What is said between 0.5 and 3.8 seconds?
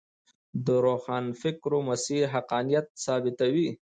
د روښانفکرو مسیر حقانیت ثابتوي.